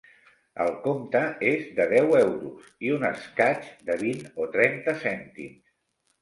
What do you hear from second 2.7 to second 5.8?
i un escaig de vint o trenta cèntims.